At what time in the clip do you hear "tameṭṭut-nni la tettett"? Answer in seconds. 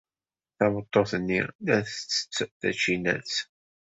0.57-2.37